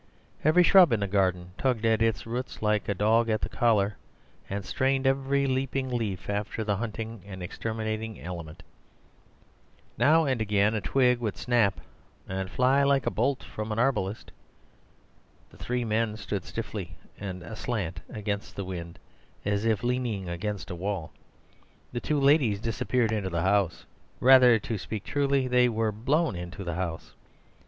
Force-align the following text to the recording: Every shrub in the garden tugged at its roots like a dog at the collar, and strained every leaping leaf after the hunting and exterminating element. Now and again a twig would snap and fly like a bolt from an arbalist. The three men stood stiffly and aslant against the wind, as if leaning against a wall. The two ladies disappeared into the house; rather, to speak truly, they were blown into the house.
Every 0.43 0.63
shrub 0.63 0.91
in 0.93 1.01
the 1.01 1.07
garden 1.07 1.51
tugged 1.59 1.85
at 1.85 2.01
its 2.01 2.25
roots 2.25 2.63
like 2.63 2.89
a 2.89 2.95
dog 2.95 3.29
at 3.29 3.41
the 3.41 3.49
collar, 3.49 3.97
and 4.49 4.65
strained 4.65 5.05
every 5.05 5.45
leaping 5.45 5.89
leaf 5.91 6.27
after 6.27 6.63
the 6.63 6.77
hunting 6.77 7.21
and 7.23 7.43
exterminating 7.43 8.19
element. 8.19 8.63
Now 9.99 10.25
and 10.25 10.41
again 10.41 10.73
a 10.73 10.81
twig 10.81 11.19
would 11.19 11.37
snap 11.37 11.79
and 12.27 12.49
fly 12.49 12.81
like 12.81 13.05
a 13.05 13.11
bolt 13.11 13.43
from 13.43 13.71
an 13.71 13.77
arbalist. 13.77 14.31
The 15.51 15.57
three 15.57 15.85
men 15.85 16.17
stood 16.17 16.45
stiffly 16.45 16.97
and 17.19 17.43
aslant 17.43 17.99
against 18.09 18.55
the 18.55 18.65
wind, 18.65 18.97
as 19.45 19.65
if 19.65 19.83
leaning 19.83 20.27
against 20.27 20.71
a 20.71 20.75
wall. 20.75 21.11
The 21.91 22.01
two 22.01 22.19
ladies 22.19 22.59
disappeared 22.59 23.11
into 23.11 23.29
the 23.29 23.43
house; 23.43 23.85
rather, 24.19 24.57
to 24.57 24.79
speak 24.79 25.03
truly, 25.03 25.47
they 25.47 25.69
were 25.69 25.91
blown 25.91 26.35
into 26.35 26.63
the 26.63 26.73
house. 26.73 27.13